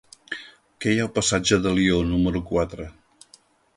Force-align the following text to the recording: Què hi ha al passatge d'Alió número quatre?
Què 0.85 0.93
hi 0.95 1.01
ha 1.01 1.03
al 1.03 1.11
passatge 1.19 1.59
d'Alió 1.65 1.99
número 2.15 2.45
quatre? 2.53 2.89